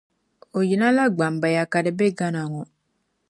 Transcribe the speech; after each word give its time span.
O 0.57 0.59
yina 0.69 0.87
la 0.97 1.05
Gbambaya 1.15 1.63
ka 1.71 1.79
di 1.85 1.91
bɛ 1.97 2.07
Ghana 2.17 2.41
ŋɔ. 2.53 2.63